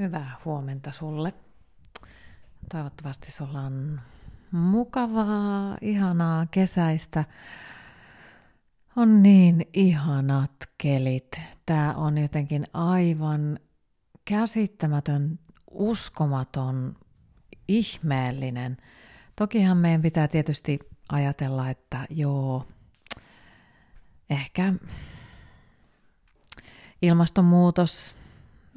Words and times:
Hyvää 0.00 0.36
huomenta 0.44 0.92
sulle. 0.92 1.32
Toivottavasti 2.72 3.32
sulla 3.32 3.60
on 3.60 4.00
mukavaa, 4.50 5.76
ihanaa 5.80 6.46
kesäistä. 6.46 7.24
On 8.96 9.22
niin 9.22 9.66
ihanat 9.74 10.52
kelit. 10.78 11.40
Tämä 11.66 11.94
on 11.94 12.18
jotenkin 12.18 12.64
aivan 12.72 13.58
käsittämätön, 14.24 15.38
uskomaton, 15.70 16.96
ihmeellinen. 17.68 18.76
Tokihan 19.36 19.76
meidän 19.76 20.02
pitää 20.02 20.28
tietysti 20.28 20.78
ajatella, 21.12 21.70
että 21.70 22.06
joo, 22.10 22.68
ehkä 24.30 24.74
ilmastonmuutos 27.02 28.19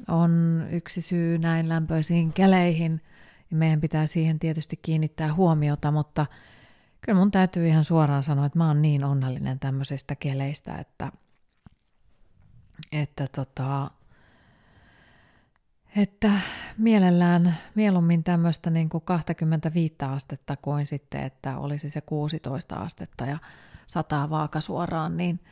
on 0.08 0.64
yksi 0.70 1.00
syy 1.00 1.38
näin 1.38 1.68
lämpöisiin 1.68 2.32
keleihin. 2.32 3.00
Ja 3.50 3.56
meidän 3.56 3.80
pitää 3.80 4.06
siihen 4.06 4.38
tietysti 4.38 4.76
kiinnittää 4.82 5.34
huomiota, 5.34 5.90
mutta 5.90 6.26
kyllä 7.00 7.18
mun 7.18 7.30
täytyy 7.30 7.68
ihan 7.68 7.84
suoraan 7.84 8.22
sanoa, 8.22 8.46
että 8.46 8.58
mä 8.58 8.66
oon 8.66 8.82
niin 8.82 9.04
onnellinen 9.04 9.58
tämmöisistä 9.60 10.14
keleistä, 10.16 10.74
että, 10.78 11.12
että, 12.92 13.26
tota, 13.36 13.90
että 15.96 16.30
mielellään 16.78 17.54
mieluummin 17.74 18.24
tämmöistä 18.24 18.70
niin 18.70 18.88
kuin 18.88 19.04
25 19.04 19.94
astetta 20.00 20.56
kuin 20.56 20.86
sitten, 20.86 21.22
että 21.22 21.58
olisi 21.58 21.90
se 21.90 22.00
16 22.00 22.74
astetta 22.74 23.26
ja 23.26 23.38
sataa 23.86 24.30
vaaka 24.30 24.60
suoraan, 24.60 25.16
niin– 25.16 25.40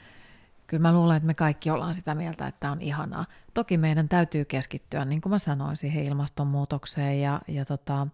kyllä 0.72 0.82
mä 0.82 0.92
luulen, 0.92 1.16
että 1.16 1.26
me 1.26 1.34
kaikki 1.34 1.70
ollaan 1.70 1.94
sitä 1.94 2.14
mieltä, 2.14 2.46
että 2.46 2.70
on 2.70 2.82
ihanaa. 2.82 3.26
Toki 3.54 3.78
meidän 3.78 4.08
täytyy 4.08 4.44
keskittyä, 4.44 5.04
niin 5.04 5.20
kuin 5.20 5.30
mä 5.30 5.38
sanoin, 5.38 5.76
siihen 5.76 6.04
ilmastonmuutokseen 6.04 7.20
ja, 7.20 7.40
ja 7.48 7.64
tota, 7.64 8.06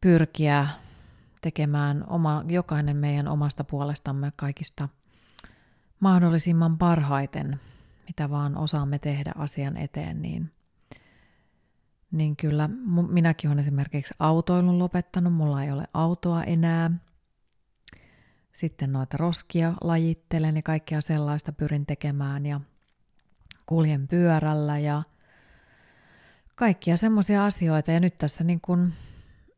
pyrkiä 0.00 0.68
tekemään 1.42 2.04
oma, 2.06 2.44
jokainen 2.48 2.96
meidän 2.96 3.28
omasta 3.28 3.64
puolestamme 3.64 4.32
kaikista 4.36 4.88
mahdollisimman 6.00 6.78
parhaiten, 6.78 7.60
mitä 8.06 8.30
vaan 8.30 8.56
osaamme 8.56 8.98
tehdä 8.98 9.32
asian 9.36 9.76
eteen, 9.76 10.22
niin, 10.22 10.50
niin 12.12 12.36
kyllä 12.36 12.70
minäkin 13.08 13.50
olen 13.50 13.58
esimerkiksi 13.58 14.14
autoilun 14.18 14.78
lopettanut, 14.78 15.34
mulla 15.34 15.64
ei 15.64 15.70
ole 15.72 15.84
autoa 15.94 16.44
enää– 16.44 16.90
sitten 18.52 18.92
noita 18.92 19.16
roskia 19.16 19.72
lajittelen 19.80 20.56
ja 20.56 20.62
kaikkea 20.62 21.00
sellaista 21.00 21.52
pyrin 21.52 21.86
tekemään 21.86 22.46
ja 22.46 22.60
kuljen 23.66 24.08
pyörällä 24.08 24.78
ja 24.78 25.02
kaikkia 26.56 26.96
semmoisia 26.96 27.44
asioita. 27.44 27.90
Ja 27.92 28.00
nyt 28.00 28.16
tässä 28.16 28.44
niin 28.44 28.60
kuin, 28.60 28.92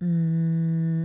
mm, 0.00 1.04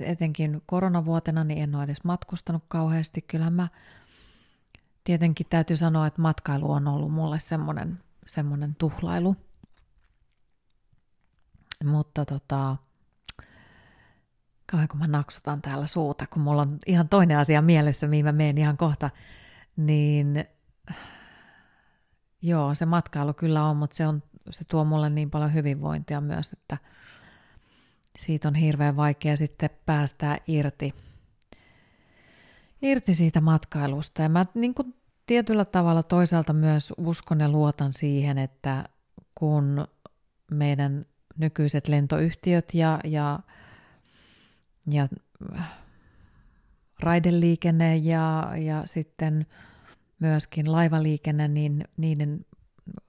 etenkin 0.00 0.62
koronavuotena 0.66 1.44
niin 1.44 1.62
en 1.62 1.74
ole 1.74 1.84
edes 1.84 2.04
matkustanut 2.04 2.64
kauheasti. 2.68 3.22
Kyllähän 3.22 3.52
mä 3.52 3.68
tietenkin 5.04 5.46
täytyy 5.50 5.76
sanoa, 5.76 6.06
että 6.06 6.22
matkailu 6.22 6.72
on 6.72 6.88
ollut 6.88 7.12
mulle 7.12 7.38
semmoinen, 7.38 7.98
semmoinen 8.26 8.74
tuhlailu. 8.74 9.36
Mutta 11.84 12.24
tota, 12.24 12.76
kauan 14.70 14.88
kun 14.88 14.98
mä 14.98 15.06
naksutan 15.06 15.62
täällä 15.62 15.86
suuta, 15.86 16.26
kun 16.26 16.42
mulla 16.42 16.62
on 16.62 16.78
ihan 16.86 17.08
toinen 17.08 17.38
asia 17.38 17.62
mielessä, 17.62 18.06
mihin 18.06 18.24
mä 18.24 18.32
menen 18.32 18.58
ihan 18.58 18.76
kohta, 18.76 19.10
niin 19.76 20.44
joo, 22.42 22.74
se 22.74 22.86
matkailu 22.86 23.34
kyllä 23.34 23.64
on, 23.64 23.76
mutta 23.76 23.96
se, 23.96 24.06
on, 24.06 24.22
se 24.50 24.64
tuo 24.64 24.84
mulle 24.84 25.10
niin 25.10 25.30
paljon 25.30 25.54
hyvinvointia 25.54 26.20
myös, 26.20 26.52
että 26.52 26.78
siitä 28.18 28.48
on 28.48 28.54
hirveän 28.54 28.96
vaikea 28.96 29.36
sitten 29.36 29.70
päästää 29.86 30.38
irti, 30.46 30.94
irti 32.82 33.14
siitä 33.14 33.40
matkailusta. 33.40 34.22
Ja 34.22 34.28
mä 34.28 34.44
niin 34.54 34.74
kuin 34.74 34.94
tietyllä 35.26 35.64
tavalla 35.64 36.02
toisaalta 36.02 36.52
myös 36.52 36.92
uskon 36.96 37.40
ja 37.40 37.48
luotan 37.48 37.92
siihen, 37.92 38.38
että 38.38 38.84
kun 39.34 39.88
meidän 40.50 41.06
nykyiset 41.36 41.88
lentoyhtiöt 41.88 42.74
ja, 42.74 43.00
ja 43.04 43.40
ja 44.92 45.08
raideliikenne 47.00 47.96
ja, 47.96 48.52
ja 48.56 48.82
sitten 48.86 49.46
myöskin 50.18 50.72
laivaliikenne, 50.72 51.48
niin 51.48 51.84
niiden 51.96 52.46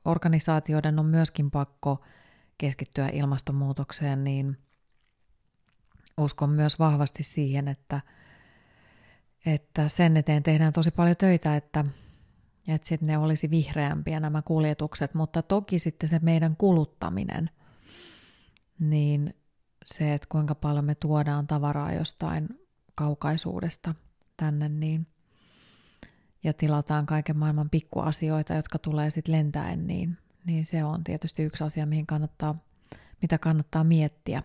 organisaatioiden 0.06 1.00
on 1.00 1.06
myöskin 1.06 1.52
pakko 1.52 2.04
keskittyä 2.58 3.10
ilmastonmuutokseen, 3.14 4.24
niin 4.24 4.58
uskon 6.18 6.50
myös 6.50 6.80
vahvasti 6.80 7.24
siihen, 7.24 7.68
että, 7.68 8.02
että 9.46 9.88
sen 9.88 10.18
eteen 10.18 10.44
tehdään 10.44 10.74
tosi 10.74 10.92
paljon 10.92 11.18
töitä, 11.18 11.56
että, 11.56 11.86
että 12.68 12.88
sitten 12.88 13.08
ne 13.08 13.18
olisi 13.18 13.50
vihreämpiä 13.50 14.20
nämä 14.20 14.42
kuljetukset, 14.42 15.14
mutta 15.14 15.42
toki 15.42 15.80
sitten 15.80 16.10
se 16.10 16.20
meidän 16.22 16.56
kuluttaminen, 16.58 17.50
niin 18.80 19.34
se, 19.94 20.14
että 20.14 20.28
kuinka 20.32 20.56
paljon 20.56 20.86
me 20.86 20.96
tuodaan 20.96 21.48
tavaraa 21.48 21.94
jostain 21.94 22.48
kaukaisuudesta 22.96 23.96
tänne, 24.38 24.70
niin 24.70 25.08
ja 26.44 26.54
tilataan 26.54 27.06
kaiken 27.06 27.38
maailman 27.38 27.70
pikkuasioita, 27.70 28.54
jotka 28.54 28.80
tulee 28.80 29.10
sitten 29.10 29.36
lentäen, 29.36 29.88
niin, 29.88 30.18
niin 30.46 30.66
se 30.66 30.84
on 30.84 31.04
tietysti 31.04 31.44
yksi 31.44 31.64
asia, 31.64 31.86
mihin 31.86 32.08
kannattaa, 32.08 32.56
mitä 33.22 33.38
kannattaa 33.38 33.84
miettiä. 33.84 34.44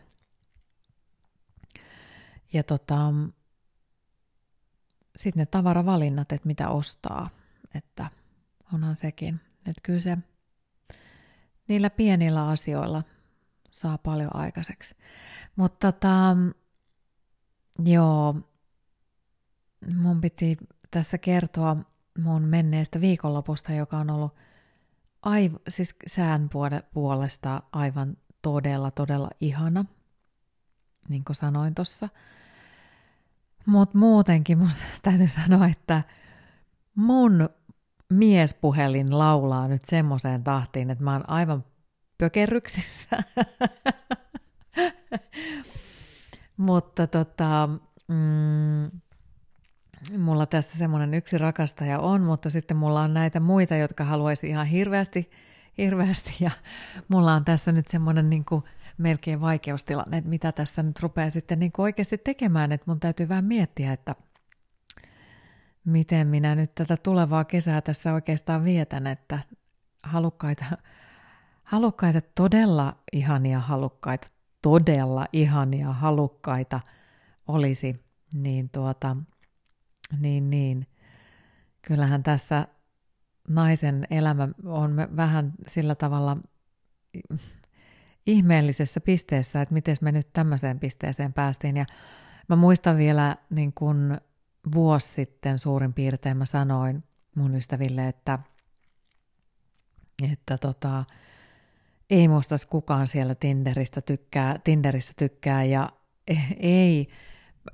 Ja 2.53 2.63
tota, 2.63 3.13
sitten 5.17 5.41
ne 5.41 5.47
tavaravalinnat, 5.47 6.33
että 6.33 6.47
mitä 6.47 6.69
ostaa, 6.69 7.31
että 7.75 8.11
onhan 8.73 8.97
sekin. 8.97 9.41
Että 9.59 9.81
kyllä 9.83 10.01
se 10.01 10.19
niillä 11.69 11.91
pienillä 11.91 12.49
asioilla 12.49 13.03
saa 13.71 13.99
paljon 13.99 14.37
aikaiseksi. 14.37 14.95
Mutta 15.57 15.93
tota, 15.93 16.37
joo, 17.85 18.35
mun 19.95 20.21
piti 20.21 20.57
tässä 20.91 21.19
kertoa 21.19 21.77
mun 22.19 22.43
menneestä 22.43 23.01
viikonlopusta, 23.01 23.73
joka 23.73 23.99
on 23.99 24.11
ollut 24.11 24.35
aiv- 25.27 25.61
siis 25.69 25.97
sään 26.07 26.51
puolesta 26.93 27.63
aivan 27.73 28.17
todella, 28.43 28.91
todella 28.91 29.31
ihana, 29.41 29.85
niin 31.09 31.25
kuin 31.25 31.37
sanoin 31.37 31.75
tuossa. 31.75 32.09
Mutta 33.67 33.99
muutenkin 33.99 34.59
mun 34.59 34.71
täytyy 35.03 35.29
sanoa, 35.29 35.67
että 35.67 36.03
mun 36.95 37.49
miespuhelin 38.09 39.19
laulaa 39.19 39.69
nyt 39.69 39.83
semmoiseen 39.87 40.45
tahtiin, 40.45 40.91
että 40.91 41.05
mä 41.05 41.13
oon 41.13 41.29
aivan 41.29 41.65
pökerryksissä. 42.19 43.17
Mutta 46.57 47.07
tota, 47.07 47.69
mm, 48.09 48.91
mulla 50.19 50.47
tässä 50.47 50.79
semmoinen 50.79 51.15
yksi 51.15 51.39
rakastaja 51.39 51.99
on, 51.99 52.23
mutta 52.23 52.51
sitten 52.51 52.77
mulla 52.77 53.01
on 53.01 53.15
näitä 53.15 53.41
muita, 53.41 53.77
jotka 53.77 54.05
haluaisi 54.05 54.49
ihan 54.49 54.67
hirveästi, 54.67 55.31
hirveästi. 55.79 56.37
Ja 56.41 56.51
mulla 57.09 57.35
on 57.35 57.45
tässä 57.45 57.73
nyt 57.73 57.89
semmoinen 57.89 58.31
niin 58.31 58.45
kuin 58.45 58.63
melkein 58.99 59.41
vaikeustilanne, 59.41 60.17
että 60.19 60.31
mitä 60.31 60.53
tässä 60.53 60.83
nyt 60.83 61.01
rupeaa 61.01 61.31
sitten 61.31 61.59
niin 61.59 61.73
kuin 61.73 61.85
oikeasti 61.85 62.19
tekemään, 62.19 62.73
että 62.73 62.85
mun 62.87 63.01
täytyy 63.01 63.29
vähän 63.29 63.45
miettiä, 63.45 63.93
että 63.93 64.15
miten 65.85 66.27
minä 66.27 66.55
nyt 66.55 66.75
tätä 66.75 66.97
tulevaa 66.97 67.45
kesää 67.45 67.81
tässä 67.81 68.15
oikeastaan 68.15 68.65
vietän, 68.65 69.07
että 69.07 69.39
halukkaita, 70.03 70.65
halukkaita 71.63 72.21
todella 72.35 72.97
ihania 73.13 73.61
halukkaita 73.61 74.29
todella 74.65 75.27
ihania, 75.33 75.93
halukkaita 75.93 76.81
olisi, 77.49 78.05
niin 78.35 78.71
tuota, 78.71 79.17
niin, 80.21 80.51
niin. 80.51 80.87
Kyllähän 81.83 82.23
tässä 82.23 82.69
naisen 83.49 84.05
elämä 84.11 84.49
on 84.65 84.97
vähän 85.17 85.53
sillä 85.67 85.95
tavalla 85.95 86.37
ihmeellisessä 88.27 89.01
pisteessä, 89.01 89.63
että 89.63 89.75
miten 89.75 89.97
me 90.01 90.13
nyt 90.13 90.33
tämmöiseen 90.33 90.81
pisteeseen 90.81 91.33
päästiin. 91.33 91.77
Ja 91.77 91.85
mä 92.49 92.57
muistan 92.57 92.97
vielä 92.97 93.37
niin 93.51 93.73
kun 93.73 94.21
vuosi 94.75 95.09
sitten 95.09 95.59
suurin 95.59 95.93
piirtein 95.95 96.37
mä 96.37 96.47
sanoin 96.47 97.05
mun 97.35 97.55
ystäville, 97.55 98.09
että, 98.09 98.39
että 100.33 100.59
tota, 100.59 101.05
ei 102.11 102.29
musta 102.29 102.57
kukaan 102.71 103.09
siellä 103.09 103.35
Tinderistä 103.35 104.01
tykkää, 104.01 104.59
Tinderissä 104.65 105.13
tykkää 105.19 105.65
ja 105.65 105.91
ei, 106.61 107.09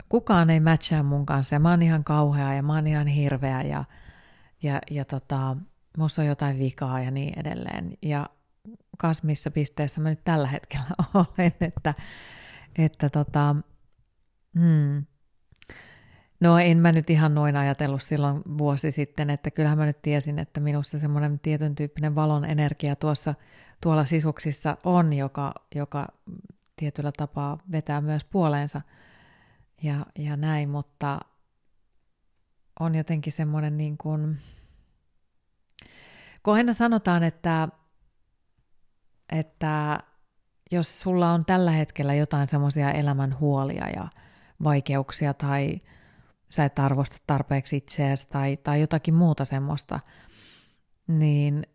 kukaan 0.08 0.50
ei 0.50 0.60
matchaa 0.60 1.02
mun 1.02 1.26
kanssa 1.26 1.54
ja 1.54 1.60
mä 1.60 1.70
oon 1.70 1.82
ihan 1.82 2.04
kauhea 2.04 2.54
ja 2.54 2.62
mä 2.62 2.74
oon 2.74 2.86
ihan 2.86 3.06
hirveä 3.06 3.62
ja, 3.62 3.84
ja, 4.62 4.80
ja 4.90 5.04
tota, 5.04 5.56
musta 5.98 6.22
on 6.22 6.28
jotain 6.28 6.58
vikaa 6.58 7.00
ja 7.00 7.10
niin 7.10 7.38
edelleen. 7.38 7.98
Ja 8.02 8.26
kas 8.98 9.22
missä 9.22 9.50
pisteessä 9.50 10.00
mä 10.00 10.08
nyt 10.08 10.24
tällä 10.24 10.48
hetkellä 10.48 10.86
olen, 11.14 11.52
että, 11.60 11.94
että 12.78 13.10
tota, 13.10 13.56
hmm. 14.58 15.04
No 16.40 16.58
en 16.58 16.78
mä 16.78 16.92
nyt 16.92 17.10
ihan 17.10 17.34
noin 17.34 17.56
ajatellut 17.56 18.02
silloin 18.02 18.42
vuosi 18.58 18.90
sitten, 18.92 19.30
että 19.30 19.50
kyllähän 19.50 19.78
mä 19.78 19.86
nyt 19.86 20.02
tiesin, 20.02 20.38
että 20.38 20.60
minussa 20.60 20.98
semmoinen 20.98 21.40
tietyn 21.40 21.74
tyyppinen 21.74 22.14
valon 22.14 22.44
energia 22.44 22.96
tuossa 22.96 23.34
tuolla 23.80 24.04
sisuksissa 24.04 24.76
on, 24.84 25.12
joka, 25.12 25.54
joka 25.74 26.08
tietyllä 26.76 27.12
tapaa 27.16 27.58
vetää 27.72 28.00
myös 28.00 28.24
puoleensa 28.24 28.80
ja, 29.82 30.06
ja 30.18 30.36
näin, 30.36 30.68
mutta 30.68 31.20
on 32.80 32.94
jotenkin 32.94 33.32
semmoinen 33.32 33.76
niin 33.76 33.98
kuin, 33.98 34.38
kun 36.42 36.54
aina 36.54 36.72
sanotaan, 36.72 37.22
että, 37.22 37.68
että 39.32 40.00
jos 40.72 41.00
sulla 41.00 41.32
on 41.32 41.44
tällä 41.44 41.70
hetkellä 41.70 42.14
jotain 42.14 42.48
semmoisia 42.48 42.92
elämän 42.92 43.38
huolia 43.40 43.88
ja 43.88 44.08
vaikeuksia 44.64 45.34
tai 45.34 45.80
sä 46.50 46.64
et 46.64 46.78
arvosta 46.78 47.16
tarpeeksi 47.26 47.76
itseäsi 47.76 48.26
tai, 48.30 48.56
tai 48.56 48.80
jotakin 48.80 49.14
muuta 49.14 49.44
semmoista, 49.44 50.00
niin 51.06 51.66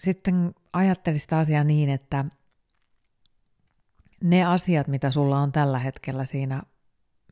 sitten 0.00 0.54
ajattelisi 0.72 1.22
sitä 1.22 1.38
asiaa 1.38 1.64
niin, 1.64 1.88
että 1.88 2.24
ne 4.24 4.44
asiat, 4.44 4.88
mitä 4.88 5.10
sulla 5.10 5.40
on 5.40 5.52
tällä 5.52 5.78
hetkellä 5.78 6.24
siinä 6.24 6.62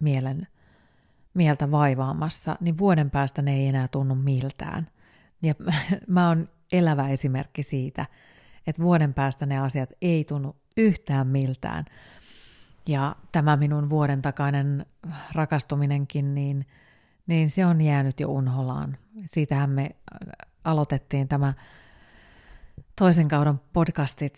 mielen, 0.00 0.46
mieltä 1.34 1.70
vaivaamassa, 1.70 2.56
niin 2.60 2.78
vuoden 2.78 3.10
päästä 3.10 3.42
ne 3.42 3.54
ei 3.54 3.66
enää 3.66 3.88
tunnu 3.88 4.14
miltään. 4.14 4.90
Ja 5.42 5.54
mä 6.06 6.28
oon 6.28 6.48
elävä 6.72 7.08
esimerkki 7.08 7.62
siitä, 7.62 8.06
että 8.66 8.82
vuoden 8.82 9.14
päästä 9.14 9.46
ne 9.46 9.58
asiat 9.58 9.90
ei 10.02 10.24
tunnu 10.24 10.56
yhtään 10.76 11.26
miltään. 11.26 11.84
Ja 12.88 13.16
tämä 13.32 13.56
minun 13.56 13.90
vuoden 13.90 14.22
takainen 14.22 14.86
rakastuminenkin, 15.32 16.34
niin, 16.34 16.66
niin 17.26 17.50
se 17.50 17.66
on 17.66 17.80
jäänyt 17.80 18.20
jo 18.20 18.28
unholaan. 18.28 18.96
Siitähän 19.26 19.70
me 19.70 19.90
aloitettiin 20.64 21.28
tämä 21.28 21.54
toisen 22.96 23.28
kauden 23.28 23.60
podcastit 23.72 24.34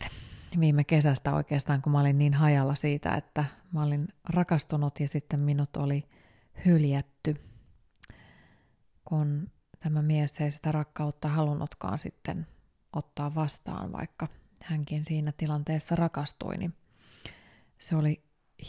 viime 0.60 0.84
kesästä 0.84 1.34
oikeastaan, 1.34 1.82
kun 1.82 1.92
mä 1.92 2.00
olin 2.00 2.18
niin 2.18 2.34
hajalla 2.34 2.74
siitä, 2.74 3.14
että 3.14 3.44
mä 3.72 3.82
olin 3.82 4.08
rakastunut 4.28 5.00
ja 5.00 5.08
sitten 5.08 5.40
minut 5.40 5.76
oli 5.76 6.08
hyljätty, 6.66 7.36
kun 9.04 9.50
tämä 9.80 10.02
mies 10.02 10.40
ei 10.40 10.50
sitä 10.50 10.72
rakkautta 10.72 11.28
halunnutkaan 11.28 11.98
sitten 11.98 12.46
ottaa 12.92 13.34
vastaan, 13.34 13.92
vaikka 13.92 14.28
hänkin 14.62 15.04
siinä 15.04 15.32
tilanteessa 15.36 15.96
rakastui, 15.96 16.56
niin 16.56 16.74
se 17.78 17.96
oli 17.96 18.22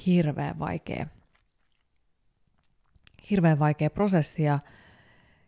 hirveän 0.05 0.59
vaikea, 0.59 1.07
hirveän 3.29 3.59
vaikea 3.59 3.89
prosessi 3.89 4.43
ja 4.43 4.59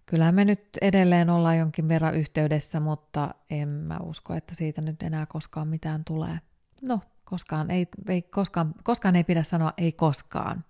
kyllähän 0.06 0.36
me 0.36 0.46
nyt 0.46 0.64
edelleen 0.82 1.30
ollaan 1.30 1.58
jonkin 1.58 1.88
verran 1.88 2.16
yhteydessä, 2.16 2.80
mutta 2.80 3.36
en 3.50 3.70
mä 3.70 3.98
usko, 4.04 4.34
että 4.34 4.56
siitä 4.56 4.82
nyt 4.82 5.04
enää 5.04 5.26
koskaan 5.26 5.68
mitään 5.68 6.06
tulee. 6.06 6.40
No, 6.88 7.00
koskaan 7.26 7.72
ei, 7.72 7.88
ei, 8.10 8.22
koskaan, 8.22 8.74
koskaan 8.84 9.16
ei 9.16 9.24
pidä 9.24 9.44
sanoa 9.44 9.74
ei 9.78 9.92
koskaan, 9.92 10.66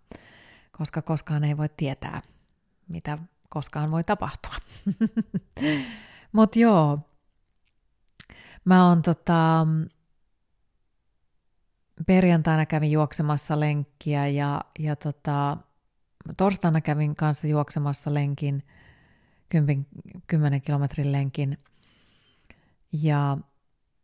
koska 0.78 1.02
koskaan 1.02 1.44
ei 1.44 1.58
voi 1.58 1.70
tietää, 1.78 2.22
mitä 2.88 3.18
koskaan 3.50 3.92
voi 3.92 4.04
tapahtua. 4.04 4.56
Mutta 6.32 6.60
joo, 6.60 7.00
mä 8.66 8.88
oon 8.88 9.02
tota, 9.02 9.68
perjantaina 12.08 12.66
kävin 12.66 12.92
juoksemassa 12.92 13.60
lenkkiä 13.60 14.28
ja, 14.28 14.62
ja 14.80 14.96
tota, 14.96 15.58
torstaina 16.38 16.82
kävin 16.82 17.16
kanssa 17.16 17.48
juoksemassa 17.48 18.14
lenkin, 18.14 18.64
10, 19.54 19.88
10 20.28 20.62
kilometrin 20.62 21.12
lenkin. 21.12 21.58
Ja 22.92 23.38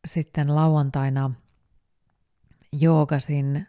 sitten 0.08 0.56
lauantaina 0.56 1.32
joogasin 2.72 3.68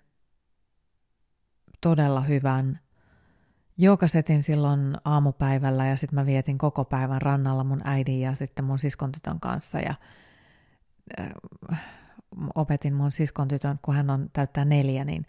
todella 1.81 2.21
hyvän 2.21 2.81
joogasetin 3.79 4.43
silloin 4.43 4.97
aamupäivällä 5.05 5.87
ja 5.87 5.97
sitten 5.97 6.15
mä 6.15 6.27
vietin 6.27 6.59
koko 6.59 6.85
päivän 6.85 7.23
rannalla 7.23 7.65
mun 7.65 7.81
äidin 7.85 8.21
ja 8.21 8.35
sitten 8.35 8.65
mun 8.65 8.79
siskon 8.79 9.13
tytön 9.13 9.41
kanssa 9.41 9.79
ja 9.79 9.95
äh, 11.21 11.31
opetin 12.55 12.95
mun 12.95 13.13
siskon 13.13 13.49
tytön, 13.49 13.79
kun 13.83 13.95
hän 13.95 14.11
on 14.11 14.31
täyttää 14.33 14.65
neljä, 14.65 15.05
niin 15.05 15.27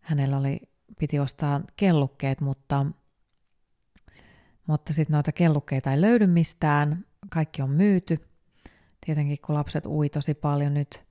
hänellä 0.00 0.36
oli, 0.36 0.60
piti 0.98 1.18
ostaa 1.18 1.60
kellukkeet, 1.76 2.40
mutta, 2.40 2.86
mutta 4.66 4.92
sitten 4.92 5.14
noita 5.14 5.32
kellukkeita 5.32 5.90
ei 5.92 6.00
löydy 6.00 6.26
mistään, 6.26 7.04
kaikki 7.30 7.62
on 7.62 7.70
myyty. 7.70 8.18
Tietenkin 9.06 9.38
kun 9.46 9.54
lapset 9.54 9.86
ui 9.86 10.08
tosi 10.08 10.34
paljon 10.34 10.74
nyt, 10.74 11.04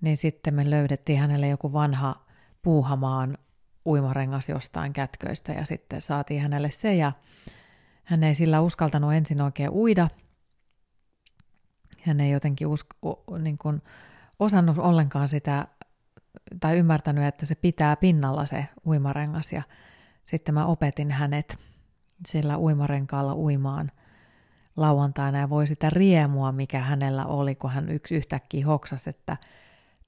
niin 0.00 0.16
sitten 0.16 0.54
me 0.54 0.70
löydettiin 0.70 1.18
hänelle 1.18 1.48
joku 1.48 1.72
vanha 1.72 2.26
puuhamaan 2.62 3.38
uimarengas 3.86 4.48
jostain 4.48 4.92
kätköistä 4.92 5.52
ja 5.52 5.64
sitten 5.64 6.00
saatiin 6.00 6.42
hänelle 6.42 6.70
se 6.70 6.94
ja 6.94 7.12
hän 8.04 8.22
ei 8.22 8.34
sillä 8.34 8.60
uskaltanut 8.60 9.12
ensin 9.12 9.40
oikein 9.40 9.70
uida. 9.70 10.08
Hän 12.02 12.20
ei 12.20 12.30
jotenkin 12.30 12.66
usko, 12.66 13.24
niin 13.38 13.58
kuin, 13.58 13.82
osannut 14.38 14.78
ollenkaan 14.78 15.28
sitä 15.28 15.66
tai 16.60 16.78
ymmärtänyt, 16.78 17.24
että 17.24 17.46
se 17.46 17.54
pitää 17.54 17.96
pinnalla 17.96 18.46
se 18.46 18.66
uimarengas 18.86 19.52
ja 19.52 19.62
sitten 20.24 20.54
mä 20.54 20.66
opetin 20.66 21.10
hänet 21.10 21.58
sillä 22.26 22.58
uimarenkaalla 22.58 23.34
uimaan 23.34 23.90
lauantaina 24.76 25.38
ja 25.38 25.50
voi 25.50 25.66
sitä 25.66 25.90
riemua, 25.90 26.52
mikä 26.52 26.80
hänellä 26.80 27.26
oli, 27.26 27.54
kun 27.54 27.70
hän 27.70 27.88
yksi 27.88 28.14
yhtäkkiä 28.14 28.66
hoksasi, 28.66 29.10
että 29.10 29.36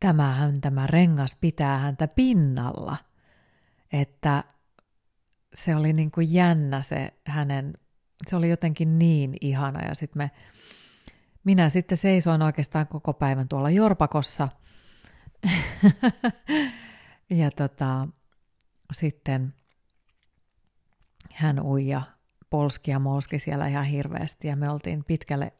tämähän 0.00 0.60
tämä 0.60 0.86
rengas 0.86 1.36
pitää 1.40 1.78
häntä 1.78 2.08
pinnalla. 2.16 2.96
Että 3.92 4.44
se 5.54 5.76
oli 5.76 5.92
niin 5.92 6.10
kuin 6.10 6.32
jännä 6.32 6.82
se 6.82 7.12
hänen, 7.26 7.74
se 8.26 8.36
oli 8.36 8.50
jotenkin 8.50 8.98
niin 8.98 9.34
ihana 9.40 9.84
ja 9.84 9.94
sitten 9.94 10.18
me 10.18 10.30
minä 11.44 11.68
sitten 11.68 11.98
seisoin 11.98 12.42
oikeastaan 12.42 12.86
koko 12.86 13.12
päivän 13.12 13.48
tuolla 13.48 13.70
Jorpakossa. 13.70 14.48
ja 17.30 17.50
tota, 17.50 18.08
sitten 18.92 19.54
hän 21.34 21.60
ui 21.60 21.88
ja 21.88 22.02
polski 22.50 22.90
ja 22.90 22.98
molski 22.98 23.38
siellä 23.38 23.66
ihan 23.66 23.84
hirveästi 23.84 24.48
ja 24.48 24.56
me 24.56 24.70
oltiin 24.70 25.04
pitkälle 25.04 25.52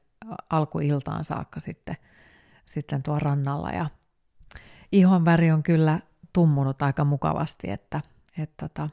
alkuiltaan 0.50 1.25
saakka 1.25 1.60
sitten, 1.60 1.96
sitten 2.66 3.02
tuo 3.02 3.18
rannalla 3.18 3.70
ja 3.70 3.87
ihon 4.92 5.25
väri 5.25 5.50
on 5.50 5.62
kyllä 5.62 6.00
tummunut 6.32 6.82
aika 6.82 7.04
mukavasti, 7.04 7.70
että, 7.70 8.00
että 8.38 8.68
tota, 8.68 8.88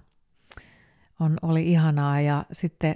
on, 1.19 1.37
oli 1.41 1.71
ihanaa 1.71 2.21
ja 2.21 2.45
sitten 2.51 2.95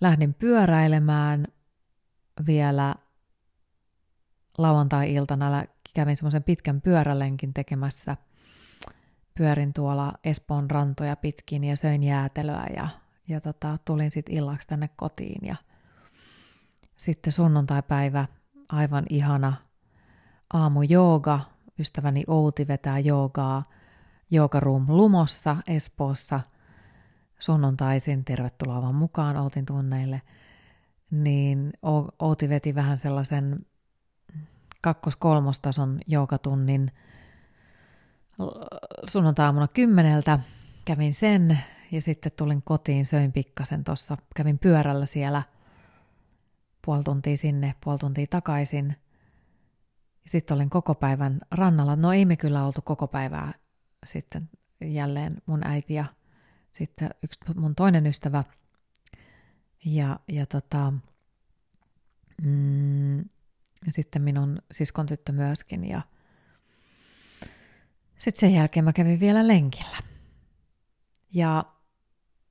lähdin 0.00 0.34
pyöräilemään 0.34 1.46
vielä 2.46 2.94
lauantai-iltana 4.58 5.64
kävin 5.94 6.16
semmoisen 6.16 6.42
pitkän 6.42 6.80
pyörälenkin 6.80 7.54
tekemässä. 7.54 8.16
Pyörin 9.34 9.72
tuolla 9.72 10.12
Espoon 10.24 10.70
rantoja 10.70 11.16
pitkin 11.16 11.64
ja 11.64 11.76
söin 11.76 12.02
jäätelöä 12.02 12.66
ja, 12.76 12.88
ja 13.28 13.40
tota, 13.40 13.78
tulin 13.84 14.10
sitten 14.10 14.34
illaksi 14.34 14.68
tänne 14.68 14.90
kotiin. 14.96 15.46
Ja 15.46 15.56
sitten 16.96 17.32
sunnuntai-päivä, 17.32 18.26
aivan 18.68 19.04
ihana 19.10 19.52
aamu 20.52 20.82
jooga. 20.82 21.40
Ystäväni 21.78 22.24
Outi 22.26 22.68
vetää 22.68 22.98
joogaa 22.98 23.70
Yoga 24.32 24.60
Room 24.60 24.84
Lumossa 24.88 25.56
Espoossa 25.66 26.40
sunnuntaisin. 27.38 28.24
Tervetuloa 28.24 28.82
vaan 28.82 28.94
mukaan 28.94 29.36
Outin 29.36 29.66
tunneille. 29.66 30.22
Niin 31.10 31.72
Outi 32.18 32.48
veti 32.48 32.74
vähän 32.74 32.98
sellaisen 32.98 33.66
kakkos-kolmostason 34.80 36.00
joogatunnin 36.06 36.90
sunnuntaamuna 39.06 39.68
kymmeneltä. 39.68 40.38
Kävin 40.84 41.14
sen 41.14 41.58
ja 41.92 42.02
sitten 42.02 42.32
tulin 42.36 42.62
kotiin, 42.62 43.06
söin 43.06 43.32
pikkasen 43.32 43.84
tuossa, 43.84 44.16
kävin 44.36 44.58
pyörällä 44.58 45.06
siellä 45.06 45.42
puoli 46.86 47.04
tuntia 47.04 47.36
sinne, 47.36 47.74
puoli 47.84 47.98
tuntia 47.98 48.26
takaisin. 48.30 48.96
Sitten 50.26 50.54
olin 50.54 50.70
koko 50.70 50.94
päivän 50.94 51.40
rannalla. 51.50 51.96
No 51.96 52.12
ei 52.12 52.24
me 52.24 52.36
kyllä 52.36 52.66
oltu 52.66 52.82
koko 52.82 53.08
päivää 53.08 53.52
sitten 54.06 54.50
jälleen 54.80 55.42
mun 55.46 55.66
äiti 55.66 55.94
ja 55.94 56.04
sitten 56.70 57.10
yksi 57.22 57.40
mun 57.56 57.74
toinen 57.74 58.06
ystävä. 58.06 58.44
Ja, 59.84 60.20
ja 60.28 60.46
tota, 60.46 60.92
mm, 62.42 63.24
sitten 63.90 64.22
minun 64.22 64.58
siskon 64.72 65.06
tyttö 65.06 65.32
myöskin. 65.32 65.84
Ja 65.84 66.02
sitten 68.22 68.40
sen 68.40 68.54
jälkeen 68.54 68.84
mä 68.84 68.92
kävin 68.92 69.20
vielä 69.20 69.48
lenkillä. 69.48 69.96
Ja 71.34 71.64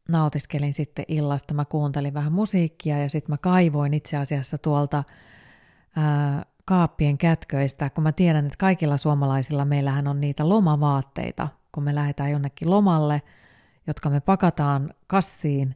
nautiskelin 0.10 0.74
sitten 0.74 1.06
illasta, 1.08 1.54
mä 1.54 1.66
kuuntelin 1.66 2.14
vähän 2.14 2.34
musiikkia 2.34 2.98
ja 2.98 3.10
sitten 3.10 3.34
mä 3.34 3.38
kaivoin 3.38 3.94
itse 3.94 4.18
asiassa 4.18 4.58
tuolta 4.58 5.04
ää, 5.96 6.46
kaappien 6.66 7.18
kätköistä, 7.18 7.90
kun 7.90 8.04
mä 8.04 8.12
tiedän, 8.12 8.46
että 8.46 8.58
kaikilla 8.58 8.98
suomalaisilla 8.98 9.66
meillähän 9.66 10.08
on 10.08 10.22
niitä 10.22 10.50
lomavaatteita, 10.50 11.48
kun 11.72 11.84
me 11.84 11.96
lähdetään 11.96 12.32
jonnekin 12.32 12.70
lomalle, 12.70 13.22
jotka 13.88 14.10
me 14.10 14.20
pakataan 14.20 14.94
kassiin, 15.08 15.76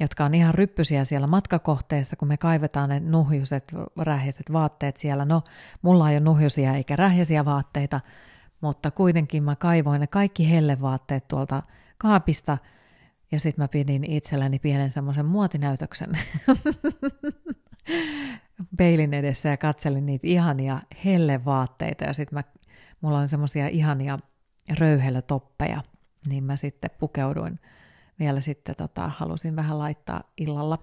jotka 0.00 0.24
on 0.24 0.34
ihan 0.34 0.54
ryppysiä 0.54 1.04
siellä 1.04 1.26
matkakohteessa, 1.26 2.16
kun 2.16 2.28
me 2.28 2.36
kaivetaan 2.36 2.88
ne 2.88 3.00
nuhjuset, 3.00 3.72
rähjäiset 3.96 4.52
vaatteet 4.52 4.96
siellä. 4.96 5.24
No, 5.24 5.42
mulla 5.82 6.10
ei 6.10 6.16
ole 6.16 6.24
nuhjusia 6.24 6.74
eikä 6.74 6.96
rähjäisiä 6.96 7.44
vaatteita, 7.44 8.00
mutta 8.60 8.90
kuitenkin 8.90 9.42
mä 9.42 9.56
kaivoin 9.56 10.00
ne 10.00 10.06
kaikki 10.06 10.50
hellevaatteet 10.50 11.28
tuolta 11.28 11.62
kaapista 11.98 12.58
ja 13.32 13.40
sitten 13.40 13.62
mä 13.62 13.68
pidin 13.68 14.04
itselleni 14.04 14.58
pienen 14.58 14.92
semmoisen 14.92 15.26
muotinäytöksen 15.26 16.12
peilin 18.78 19.14
edessä 19.14 19.48
ja 19.48 19.56
katselin 19.56 20.06
niitä 20.06 20.26
ihania 20.26 20.80
hellevaatteita 21.04 22.04
ja 22.04 22.12
sitten 22.12 22.38
mä, 22.38 22.44
mulla 23.00 23.18
on 23.18 23.28
semmoisia 23.28 23.68
ihania 23.68 24.18
röyhelötoppeja, 24.78 25.82
niin 26.28 26.44
mä 26.44 26.56
sitten 26.56 26.90
pukeuduin 26.98 27.60
vielä 28.18 28.40
sitten, 28.40 28.74
tota, 28.74 29.08
halusin 29.08 29.56
vähän 29.56 29.78
laittaa 29.78 30.22
illalla 30.36 30.78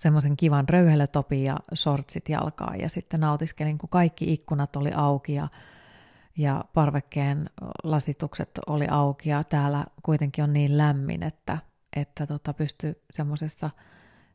semmoisen 0.00 0.36
kivan 0.36 0.68
röyhelötopin 0.68 1.44
ja 1.44 1.56
sortsit 1.72 2.28
jalkaan 2.28 2.80
ja 2.80 2.88
sitten 2.88 3.20
nautiskelin, 3.20 3.78
kun 3.78 3.88
kaikki 3.88 4.32
ikkunat 4.32 4.76
oli 4.76 4.90
auki 4.94 5.34
ja, 5.34 5.48
ja 6.36 6.64
parvekkeen 6.74 7.50
lasitukset 7.82 8.50
oli 8.66 8.86
auki 8.90 9.30
ja 9.30 9.44
täällä 9.44 9.86
kuitenkin 10.02 10.44
on 10.44 10.52
niin 10.52 10.78
lämmin, 10.78 11.22
että, 11.22 11.58
että 11.96 12.26
tota, 12.26 12.54
pystyy 12.54 13.02
semmoisessa 13.10 13.70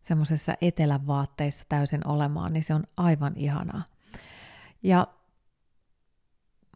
semmoisessa 0.03 0.53
etelän 0.61 1.07
vaatteissa 1.07 1.65
täysin 1.69 2.07
olemaan, 2.07 2.53
niin 2.53 2.63
se 2.63 2.73
on 2.73 2.83
aivan 2.97 3.33
ihanaa. 3.35 3.83
Ja 4.83 5.07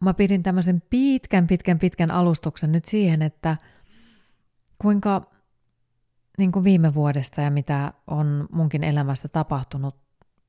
mä 0.02 0.14
pidin 0.14 0.42
tämmöisen 0.42 0.82
pitkän, 0.90 1.46
pitkän, 1.46 1.78
pitkän 1.78 2.10
alustuksen 2.10 2.72
nyt 2.72 2.84
siihen, 2.84 3.22
että 3.22 3.56
kuinka 4.78 5.39
niin 6.40 6.52
kuin 6.52 6.64
viime 6.64 6.94
vuodesta 6.94 7.40
ja 7.40 7.50
mitä 7.50 7.92
on 8.06 8.48
munkin 8.52 8.84
elämässä 8.84 9.28
tapahtunut 9.28 9.96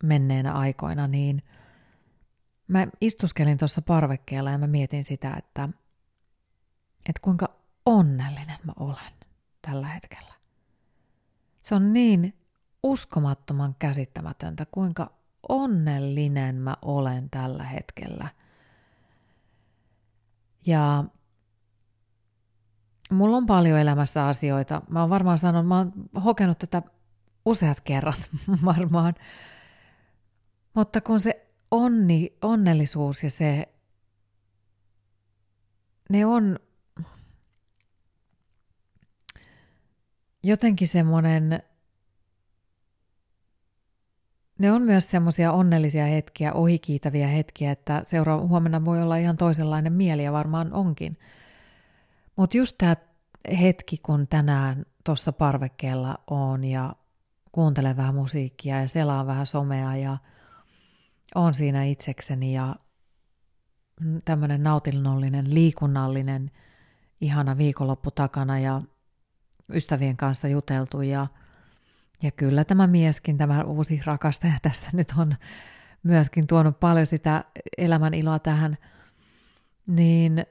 menneenä 0.03 0.53
aikoina, 0.53 1.07
niin 1.07 1.43
mä 2.67 2.87
istuskelin 3.01 3.57
tuossa 3.57 3.81
parvekkeella 3.81 4.51
ja 4.51 4.57
mä 4.57 4.67
mietin 4.67 5.05
sitä, 5.05 5.33
että, 5.37 5.69
että 7.09 7.21
kuinka 7.21 7.49
onnellinen 7.85 8.59
mä 8.63 8.73
olen 8.79 9.13
tällä 9.61 9.87
hetkellä. 9.87 10.33
Se 11.61 11.75
on 11.75 11.93
niin 11.93 12.33
uskomattoman 12.83 13.75
käsittämätöntä, 13.79 14.65
kuinka 14.71 15.11
onnellinen 15.49 16.55
mä 16.55 16.77
olen 16.81 17.29
tällä 17.29 17.63
hetkellä. 17.63 18.27
Ja 20.65 21.03
mulla 23.11 23.37
on 23.37 23.45
paljon 23.45 23.79
elämässä 23.79 24.27
asioita. 24.27 24.81
Mä 24.89 25.01
oon 25.01 25.09
varmaan 25.09 25.39
sanonut, 25.39 25.67
mä 25.67 25.77
oon 25.77 25.93
hokenut 26.23 26.59
tätä 26.59 26.81
useat 27.45 27.81
kerrat 27.81 28.29
varmaan. 28.65 29.13
Mutta 30.73 31.01
kun 31.01 31.19
se 31.19 31.47
onni, 31.71 32.37
onnellisuus 32.41 33.23
ja 33.23 33.29
se, 33.29 33.67
ne 36.09 36.25
on 36.25 36.59
jotenkin 40.43 40.87
semmoinen 40.87 41.63
ne 44.61 44.71
on 44.71 44.81
myös 44.81 45.11
semmoisia 45.11 45.51
onnellisia 45.51 46.05
hetkiä, 46.05 46.53
ohikiitäviä 46.53 47.27
hetkiä, 47.27 47.71
että 47.71 48.01
seuraava 48.05 48.47
huomenna 48.47 48.85
voi 48.85 49.01
olla 49.01 49.17
ihan 49.17 49.37
toisenlainen 49.37 49.93
mieli 49.93 50.23
ja 50.23 50.31
varmaan 50.31 50.73
onkin. 50.73 51.17
Mutta 52.35 52.57
just 52.57 52.75
tämä 52.77 52.95
hetki, 53.61 53.97
kun 53.97 54.27
tänään 54.27 54.85
tuossa 55.03 55.31
parvekkeella 55.31 56.17
on 56.27 56.63
ja 56.63 56.95
kuuntelen 57.51 57.97
vähän 57.97 58.15
musiikkia 58.15 58.81
ja 58.81 58.87
selaan 58.87 59.27
vähän 59.27 59.45
somea 59.45 59.95
ja 59.95 60.17
on 61.35 61.53
siinä 61.53 61.83
itsekseni 61.83 62.53
ja 62.53 62.75
tämmöinen 64.25 64.63
nautinnollinen, 64.63 65.53
liikunnallinen, 65.53 66.51
ihana 67.21 67.57
viikonloppu 67.57 68.11
takana 68.11 68.59
ja 68.59 68.81
ystävien 69.73 70.17
kanssa 70.17 70.47
juteltu 70.47 71.01
ja– 71.01 71.27
ja 72.23 72.31
kyllä 72.31 72.63
tämä 72.63 72.87
mieskin, 72.87 73.37
tämä 73.37 73.63
uusi 73.63 74.01
rakastaja 74.05 74.53
tästä 74.61 74.87
nyt 74.93 75.13
on 75.17 75.35
myöskin 76.03 76.47
tuonut 76.47 76.79
paljon 76.79 77.05
sitä 77.05 77.43
elämän 77.77 78.13
iloa 78.13 78.39
tähän, 78.39 78.77
niin 79.87 80.45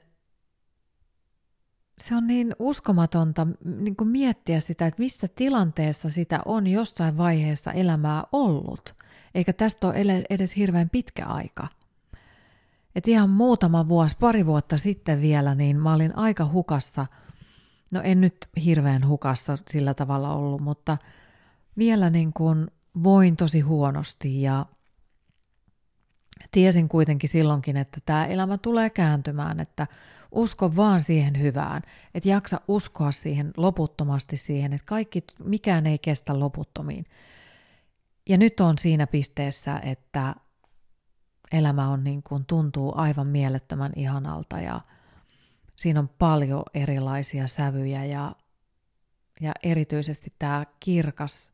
se 2.01 2.15
on 2.15 2.27
niin 2.27 2.55
uskomatonta 2.59 3.47
niin 3.65 3.95
kuin 3.95 4.07
miettiä 4.07 4.59
sitä, 4.59 4.87
että 4.87 5.01
missä 5.01 5.27
tilanteessa 5.35 6.09
sitä 6.09 6.39
on 6.45 6.67
jossain 6.67 7.17
vaiheessa 7.17 7.71
elämää 7.71 8.23
ollut. 8.31 8.95
Eikä 9.35 9.53
tästä 9.53 9.87
ole 9.87 10.25
edes 10.29 10.55
hirveän 10.55 10.89
pitkä 10.89 11.25
aika. 11.25 11.67
Et 12.95 13.07
ihan 13.07 13.29
muutama 13.29 13.87
vuosi, 13.87 14.17
pari 14.19 14.45
vuotta 14.45 14.77
sitten 14.77 15.21
vielä, 15.21 15.55
niin 15.55 15.77
mä 15.77 15.93
olin 15.93 16.15
aika 16.15 16.45
hukassa. 16.45 17.05
No 17.91 18.01
en 18.03 18.21
nyt 18.21 18.35
hirveän 18.65 19.07
hukassa 19.07 19.57
sillä 19.69 19.93
tavalla 19.93 20.33
ollut, 20.33 20.61
mutta– 20.61 20.97
vielä 21.77 22.09
niin 22.09 22.33
kuin 22.33 22.67
voin 23.03 23.35
tosi 23.35 23.59
huonosti 23.59 24.41
ja 24.41 24.65
tiesin 26.51 26.89
kuitenkin 26.89 27.29
silloinkin, 27.29 27.77
että 27.77 27.99
tämä 28.05 28.25
elämä 28.25 28.57
tulee 28.57 28.89
kääntymään, 28.89 29.59
että 29.59 29.87
usko 30.31 30.75
vaan 30.75 31.01
siihen 31.01 31.39
hyvään, 31.39 31.81
että 32.13 32.29
jaksa 32.29 32.61
uskoa 32.67 33.11
siihen 33.11 33.51
loputtomasti 33.57 34.37
siihen, 34.37 34.73
että 34.73 34.85
kaikki, 34.85 35.23
mikään 35.43 35.87
ei 35.87 35.99
kestä 35.99 36.39
loputtomiin. 36.39 37.05
Ja 38.29 38.37
nyt 38.37 38.59
on 38.59 38.77
siinä 38.77 39.07
pisteessä, 39.07 39.79
että 39.83 40.35
elämä 41.51 41.89
on 41.89 42.03
niin 42.03 42.23
kuin, 42.23 42.45
tuntuu 42.45 42.93
aivan 42.95 43.27
mielettömän 43.27 43.91
ihanalta 43.95 44.59
ja 44.59 44.81
siinä 45.75 45.99
on 45.99 46.09
paljon 46.09 46.63
erilaisia 46.73 47.47
sävyjä 47.47 48.05
ja, 48.05 48.35
ja 49.41 49.51
erityisesti 49.63 50.33
tämä 50.39 50.65
kirkas 50.79 51.51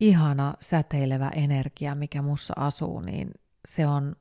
ihana 0.00 0.54
säteilevä 0.60 1.28
energia, 1.28 1.94
mikä 1.94 2.22
mussa 2.22 2.54
asuu, 2.56 3.00
niin 3.00 3.30
se 3.68 3.86
on, 3.86 4.16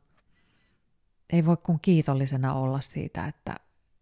ei 1.32 1.46
voi 1.46 1.58
kuin 1.58 1.80
kiitollisena 1.82 2.54
olla 2.54 2.82
siitä, 2.82 3.28
että, 3.28 3.56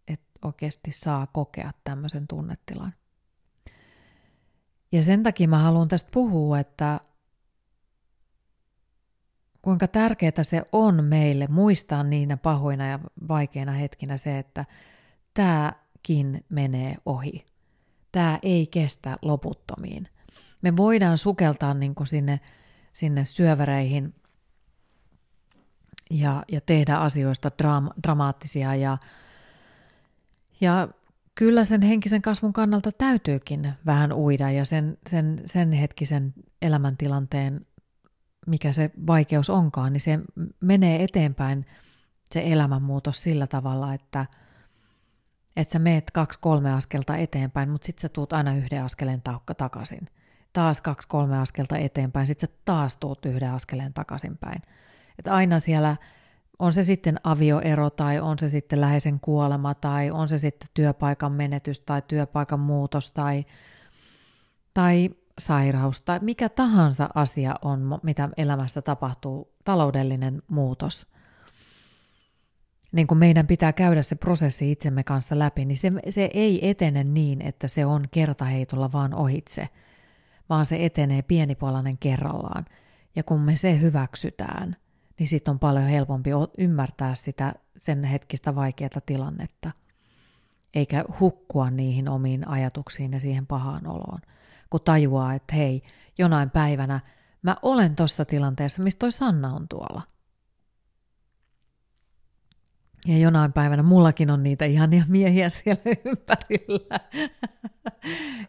että 0.08 0.38
oikeasti 0.44 0.92
saa 0.92 1.26
kokea 1.26 1.72
tämmöisen 1.84 2.28
tunnetilan. 2.28 2.94
Ja 4.92 5.02
sen 5.02 5.22
takia 5.22 5.48
mä 5.48 5.58
haluan 5.58 5.88
tästä 5.88 6.10
puhua, 6.12 6.58
että 6.58 7.00
kuinka 9.62 9.88
tärkeää 9.88 10.42
se 10.42 10.62
on 10.72 11.04
meille 11.04 11.46
muistaa 11.46 12.02
niinä 12.02 12.36
pahoina 12.36 12.86
ja 12.86 12.98
vaikeina 13.28 13.72
hetkinä 13.72 14.16
se, 14.16 14.38
että 14.38 14.64
tämäkin 15.34 16.44
menee 16.48 16.96
ohi. 17.06 17.46
Tämä 18.12 18.38
ei 18.42 18.66
kestä 18.66 19.18
loputtomiin– 19.22 20.08
me 20.62 20.76
voidaan 20.76 21.18
sukeltaa 21.18 21.74
niin 21.74 21.94
kuin 21.94 22.06
sinne, 22.06 22.40
sinne 22.92 23.24
syöväreihin 23.24 24.14
ja, 26.10 26.42
ja 26.52 26.60
tehdä 26.60 26.96
asioista 26.96 27.50
dram, 27.58 27.88
dramaattisia 28.02 28.74
ja, 28.74 28.98
ja 30.60 30.88
kyllä 31.34 31.64
sen 31.64 31.82
henkisen 31.82 32.22
kasvun 32.22 32.52
kannalta 32.52 32.92
täytyykin 32.92 33.72
vähän 33.86 34.12
uida 34.12 34.50
ja 34.50 34.64
sen, 34.64 34.98
sen, 35.10 35.42
sen 35.44 35.72
hetkisen 35.72 36.34
elämäntilanteen, 36.62 37.66
mikä 38.46 38.72
se 38.72 38.90
vaikeus 39.06 39.50
onkaan, 39.50 39.92
niin 39.92 40.00
se 40.00 40.18
menee 40.60 41.04
eteenpäin 41.04 41.66
se 42.30 42.42
elämänmuutos 42.46 43.22
sillä 43.22 43.46
tavalla, 43.46 43.94
että, 43.94 44.26
että 45.56 45.72
sä 45.72 45.78
meet 45.78 46.10
kaksi-kolme 46.10 46.72
askelta 46.72 47.16
eteenpäin, 47.16 47.70
mutta 47.70 47.86
sitten 47.86 48.02
sä 48.02 48.08
tuut 48.08 48.32
aina 48.32 48.54
yhden 48.54 48.84
askeleen 48.84 49.22
takaisin– 49.56 50.06
taas 50.52 50.80
kaksi-kolme 50.80 51.38
askelta 51.38 51.78
eteenpäin, 51.78 52.26
sitten 52.26 52.48
sä 52.48 52.54
taas 52.64 52.96
tuut 52.96 53.26
yhden 53.26 53.52
askeleen 53.52 53.92
takaisinpäin. 53.92 54.62
Että 55.20 55.34
aina 55.34 55.60
siellä 55.60 55.96
on 56.58 56.72
se 56.72 56.84
sitten 56.84 57.20
avioero 57.24 57.90
tai 57.90 58.20
on 58.20 58.38
se 58.38 58.48
sitten 58.48 58.80
läheisen 58.80 59.20
kuolema 59.20 59.74
tai 59.74 60.10
on 60.10 60.28
se 60.28 60.38
sitten 60.38 60.68
työpaikan 60.74 61.32
menetys 61.32 61.80
tai 61.80 62.02
työpaikan 62.08 62.60
muutos 62.60 63.10
tai, 63.10 63.44
tai 64.74 65.10
sairaus 65.38 66.02
tai 66.02 66.18
mikä 66.22 66.48
tahansa 66.48 67.08
asia 67.14 67.54
on, 67.62 68.00
mitä 68.02 68.28
elämässä 68.36 68.82
tapahtuu, 68.82 69.52
taloudellinen 69.64 70.42
muutos, 70.48 71.06
niin 72.92 73.06
kun 73.06 73.18
meidän 73.18 73.46
pitää 73.46 73.72
käydä 73.72 74.02
se 74.02 74.14
prosessi 74.14 74.72
itsemme 74.72 75.04
kanssa 75.04 75.38
läpi, 75.38 75.64
niin 75.64 75.78
se, 75.78 75.92
se 76.10 76.30
ei 76.34 76.70
etene 76.70 77.04
niin, 77.04 77.42
että 77.42 77.68
se 77.68 77.86
on 77.86 78.08
kertaheitolla 78.10 78.92
vaan 78.92 79.14
ohitse, 79.14 79.68
vaan 80.48 80.66
se 80.66 80.84
etenee 80.84 81.22
pienipalainen 81.22 81.98
kerrallaan. 81.98 82.64
Ja 83.16 83.22
kun 83.22 83.40
me 83.40 83.56
se 83.56 83.80
hyväksytään, 83.80 84.76
niin 85.20 85.28
sitten 85.28 85.52
on 85.52 85.58
paljon 85.58 85.86
helpompi 85.86 86.30
ymmärtää 86.58 87.14
sitä 87.14 87.54
sen 87.76 88.04
hetkistä 88.04 88.54
vaikeaa 88.54 89.00
tilannetta, 89.06 89.70
eikä 90.74 91.04
hukkua 91.20 91.70
niihin 91.70 92.08
omiin 92.08 92.48
ajatuksiin 92.48 93.12
ja 93.12 93.20
siihen 93.20 93.46
pahaan 93.46 93.86
oloon, 93.86 94.18
kun 94.70 94.80
tajuaa, 94.84 95.34
että 95.34 95.54
hei, 95.54 95.82
jonain 96.18 96.50
päivänä 96.50 97.00
mä 97.42 97.56
olen 97.62 97.96
tuossa 97.96 98.24
tilanteessa, 98.24 98.82
mistä 98.82 98.98
toi 98.98 99.12
Sanna 99.12 99.54
on 99.54 99.68
tuolla– 99.68 100.02
ja 103.06 103.18
jonain 103.18 103.52
päivänä 103.52 103.82
mullakin 103.82 104.30
on 104.30 104.42
niitä 104.42 104.64
ihania 104.64 105.04
miehiä 105.08 105.48
siellä 105.48 105.82
ympärillä. 106.04 107.00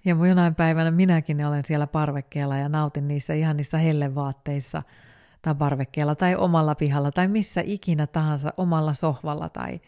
ja 0.06 0.16
jonain 0.28 0.56
päivänä 0.56 0.92
minäkin 0.92 1.46
olen 1.46 1.66
siellä 1.66 1.88
parvekkeella 1.88 2.58
ja 2.58 2.70
nautin 2.70 3.08
niissä 3.08 3.34
ihan 3.34 3.58
niissä 3.58 3.78
hellevaatteissa 3.78 4.84
tai 5.42 5.56
parvekkeella 5.56 6.16
tai 6.16 6.36
omalla 6.36 6.76
pihalla 6.76 7.12
tai 7.12 7.28
missä 7.28 7.62
ikinä 7.66 8.08
tahansa 8.08 8.54
omalla 8.58 8.94
sohvalla 8.94 9.50
tai 9.50 9.80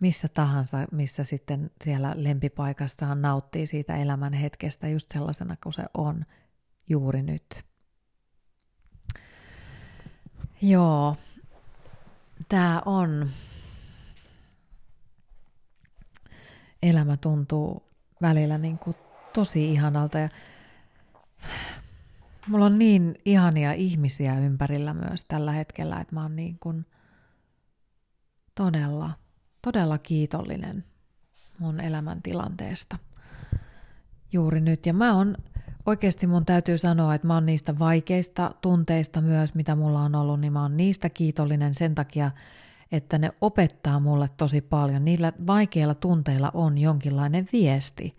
missä 0.00 0.28
tahansa, 0.28 0.78
missä 0.92 1.24
sitten 1.24 1.70
siellä 1.84 2.14
lempipaikassaan 2.16 3.22
nauttii 3.22 3.66
siitä 3.66 3.96
elämän 3.96 4.32
hetkestä 4.32 4.88
just 4.88 5.10
sellaisena 5.10 5.56
kuin 5.62 5.72
se 5.72 5.84
on 5.94 6.24
juuri 6.88 7.22
nyt. 7.22 7.64
Joo, 10.62 11.16
tämä 12.48 12.82
on 12.84 13.28
elämä 16.82 17.16
tuntuu 17.16 17.82
välillä 18.22 18.58
niin 18.58 18.78
kuin 18.78 18.96
tosi 19.32 19.72
ihanalta 19.72 20.18
ja 20.18 20.28
mulla 22.46 22.66
on 22.66 22.78
niin 22.78 23.14
ihania 23.24 23.72
ihmisiä 23.72 24.38
ympärillä 24.38 24.94
myös 24.94 25.24
tällä 25.24 25.52
hetkellä, 25.52 26.00
että 26.00 26.14
mä 26.14 26.22
oon 26.22 26.36
niin 26.36 26.58
kuin 26.58 26.86
todella, 28.54 29.10
todella 29.62 29.98
kiitollinen 29.98 30.84
mun 31.58 31.80
elämäntilanteesta 31.80 32.98
juuri 34.32 34.60
nyt. 34.60 34.86
Ja 34.86 34.94
mä 34.94 35.16
oon 35.16 35.36
oikeasti 35.86 36.26
mun 36.26 36.46
täytyy 36.46 36.78
sanoa, 36.78 37.14
että 37.14 37.26
mä 37.26 37.34
oon 37.34 37.46
niistä 37.46 37.78
vaikeista 37.78 38.54
tunteista 38.60 39.20
myös, 39.20 39.54
mitä 39.54 39.74
mulla 39.74 40.00
on 40.00 40.14
ollut, 40.14 40.40
niin 40.40 40.52
mä 40.52 40.62
oon 40.62 40.76
niistä 40.76 41.10
kiitollinen 41.10 41.74
sen 41.74 41.94
takia, 41.94 42.30
että 42.92 43.18
ne 43.18 43.32
opettaa 43.40 44.00
mulle 44.00 44.28
tosi 44.36 44.60
paljon. 44.60 45.04
Niillä 45.04 45.32
vaikeilla 45.46 45.94
tunteilla 45.94 46.50
on 46.54 46.78
jonkinlainen 46.78 47.48
viesti, 47.52 48.16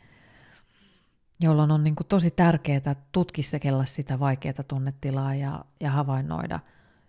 jolloin 1.44 1.72
on 1.72 1.84
niin 1.84 1.96
kuin 1.96 2.08
tosi 2.08 2.32
tärkeää 2.32 2.96
tutkiskella 3.12 3.86
sitä 3.86 4.20
vaikeaa 4.20 4.64
tunnetilaa 4.68 5.36
ja, 5.36 5.66
ja 5.80 5.92
havainnoida 5.92 6.60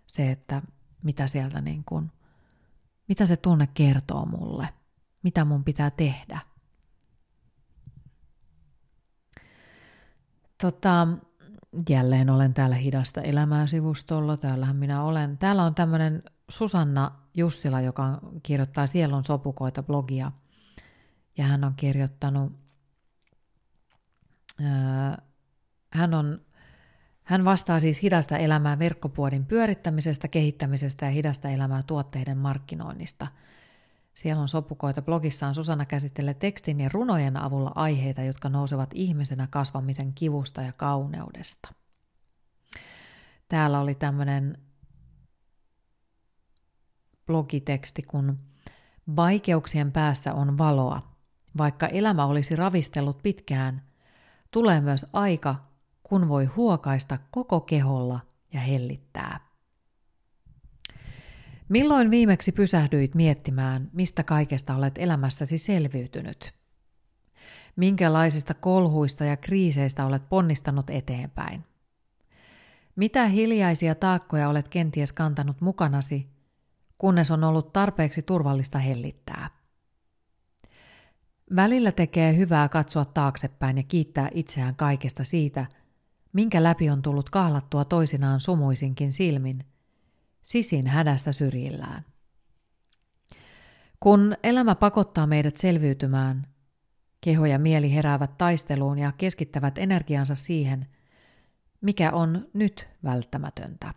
se, 0.07 0.31
että 0.31 0.63
mitä 1.03 1.27
sieltä 1.27 1.61
niin 1.61 1.85
kuin, 1.85 2.13
mitä 3.09 3.27
se 3.27 3.37
tunne 3.37 3.69
kertoo 3.75 4.27
mulle, 4.27 4.69
mitä 5.23 5.45
mun 5.45 5.65
pitää 5.65 5.91
tehdä. 5.91 6.41
Tota, 10.61 11.09
jälleen 11.89 12.31
olen 12.31 12.55
täällä 12.55 12.77
Hidasta 12.77 13.23
elämää 13.23 13.67
sivustolla, 13.67 14.37
täällähän 14.37 14.77
minä 14.77 15.03
olen. 15.03 15.39
Täällä 15.39 15.63
on 15.63 15.75
tämmöinen 15.75 16.23
Susanna 16.49 17.11
Jussila, 17.35 17.81
joka 17.81 18.21
kirjoittaa 18.43 18.87
Sielun 18.87 19.25
sopukoita 19.25 19.83
blogia. 19.83 20.33
Ja 21.39 21.45
hän 21.45 21.65
on 21.65 21.75
kirjoittanut, 21.75 22.53
hän, 25.91 26.15
on, 26.15 26.41
hän 27.23 27.45
vastaa 27.45 27.81
siis 27.81 28.03
hidasta 28.03 28.37
elämää 28.37 28.79
verkkopuodin 28.79 29.47
pyörittämisestä, 29.47 30.29
kehittämisestä 30.29 31.07
ja 31.07 31.13
hidasta 31.13 31.49
elämää 31.49 31.83
tuotteiden 31.83 32.39
markkinoinnista. 32.39 33.27
Siellä 34.15 34.43
on 34.43 34.49
sopukoita 34.49 35.03
blogissaan 35.03 35.55
Susanna 35.55 35.87
käsittelee 35.87 36.35
tekstin 36.35 36.81
ja 36.81 36.91
runojen 36.93 37.37
avulla 37.37 37.73
aiheita, 37.75 38.23
jotka 38.23 38.49
nousevat 38.49 38.91
ihmisenä 38.95 39.49
kasvamisen 39.51 40.13
kivusta 40.15 40.63
ja 40.63 40.73
kauneudesta. 40.73 41.69
Täällä 43.49 43.81
oli 43.81 43.95
tämmöinen 43.95 44.59
blogiteksti, 47.27 48.03
kun 48.03 48.39
vaikeuksien 49.17 49.93
päässä 49.93 50.35
on 50.35 50.59
valoa. 50.59 51.15
Vaikka 51.59 51.87
elämä 51.87 52.27
olisi 52.27 52.57
ravistellut 52.57 53.23
pitkään, 53.23 53.83
tulee 54.55 54.81
myös 54.81 55.07
aika, 55.13 55.57
kun 56.03 56.29
voi 56.29 56.45
huokaista 56.45 57.19
koko 57.31 57.61
keholla 57.61 58.21
ja 58.53 58.61
hellittää. 58.61 59.41
Milloin 61.69 62.11
viimeksi 62.11 62.53
pysähdyit 62.53 63.15
miettimään, 63.15 63.91
mistä 63.93 64.23
kaikesta 64.23 64.77
olet 64.77 64.95
elämässäsi 64.99 65.59
selviytynyt? 65.59 66.55
Minkälaisista 67.77 68.55
kolhuista 68.55 69.25
ja 69.25 69.37
kriiseistä 69.37 70.07
olet 70.07 70.29
ponnistanut 70.29 70.91
eteenpäin? 70.91 71.65
Mitä 72.97 73.27
hiljaisia 73.27 73.95
taakkoja 73.95 74.49
olet 74.49 74.69
kenties 74.69 75.13
kantanut 75.13 75.61
mukanasi 75.61 76.29
kunnes 76.99 77.31
on 77.31 77.45
ollut 77.45 77.73
tarpeeksi 77.73 78.23
turvallista 78.23 78.79
hellittää. 78.79 79.64
Välillä 81.57 81.93
tekee 81.93 82.37
hyvää 82.37 82.69
katsoa 82.69 83.05
taaksepäin 83.05 83.77
ja 83.77 83.83
kiittää 83.83 84.29
itseään 84.35 84.77
kaikesta 84.77 85.25
siitä, 85.25 85.67
minkä 86.33 86.63
läpi 86.63 86.91
on 86.91 87.03
tullut 87.03 87.31
kahlattua 87.31 87.85
toisinaan 87.85 88.41
sumuisinkin 88.41 89.13
silmin, 89.13 89.65
sisin 90.43 90.87
hädästä 90.87 91.33
syrjillään. 91.33 92.05
Kun 94.01 94.37
elämä 94.43 94.75
pakottaa 94.75 95.27
meidät 95.27 95.57
selviytymään, 95.57 96.47
keho 97.21 97.47
ja 97.47 97.59
mieli 97.59 97.95
heräävät 97.95 98.39
taisteluun 98.39 98.99
ja 98.99 99.13
keskittävät 99.19 99.79
energiansa 99.79 100.35
siihen, 100.35 100.87
mikä 101.81 102.11
on 102.11 102.49
nyt 102.53 102.89
välttämätöntä. 103.05 103.95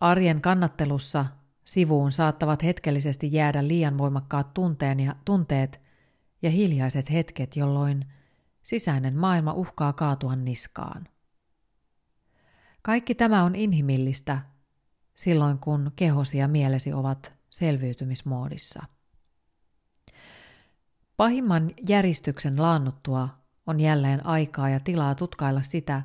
Arjen 0.00 0.40
kannattelussa 0.40 1.26
sivuun 1.68 2.12
saattavat 2.12 2.62
hetkellisesti 2.62 3.32
jäädä 3.32 3.68
liian 3.68 3.98
voimakkaat 3.98 4.54
tunteen 4.54 5.00
ja 5.00 5.16
tunteet 5.24 5.80
ja 6.42 6.50
hiljaiset 6.50 7.10
hetket, 7.10 7.56
jolloin 7.56 8.04
sisäinen 8.62 9.16
maailma 9.16 9.52
uhkaa 9.52 9.92
kaatua 9.92 10.36
niskaan. 10.36 11.08
Kaikki 12.82 13.14
tämä 13.14 13.42
on 13.42 13.54
inhimillistä 13.54 14.38
silloin, 15.14 15.58
kun 15.58 15.92
kehosi 15.96 16.38
ja 16.38 16.48
mielesi 16.48 16.92
ovat 16.92 17.32
selviytymismoodissa. 17.50 18.82
Pahimman 21.16 21.70
järistyksen 21.88 22.62
laannuttua 22.62 23.28
on 23.66 23.80
jälleen 23.80 24.26
aikaa 24.26 24.68
ja 24.68 24.80
tilaa 24.80 25.14
tutkailla 25.14 25.62
sitä, 25.62 26.02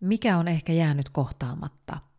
mikä 0.00 0.38
on 0.38 0.48
ehkä 0.48 0.72
jäänyt 0.72 1.08
kohtaamatta– 1.08 1.98